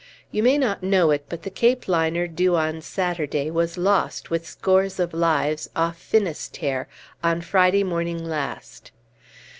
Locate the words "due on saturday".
2.25-3.51